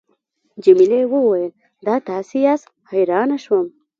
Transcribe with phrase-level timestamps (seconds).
[0.63, 1.51] جميلې وويل::
[1.85, 3.67] دا تاسي یاست، حیرانه شوم.